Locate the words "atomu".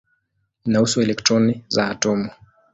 1.89-2.29